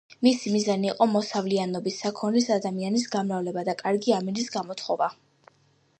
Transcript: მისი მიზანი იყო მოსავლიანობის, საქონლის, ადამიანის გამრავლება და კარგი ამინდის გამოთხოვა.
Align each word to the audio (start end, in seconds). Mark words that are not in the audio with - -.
მისი 0.25 0.51
მიზანი 0.53 0.87
იყო 0.91 1.07
მოსავლიანობის, 1.15 1.99
საქონლის, 2.05 2.49
ადამიანის 2.57 3.07
გამრავლება 3.17 3.65
და 3.69 3.79
კარგი 3.85 4.19
ამინდის 4.21 4.51
გამოთხოვა. 4.57 5.15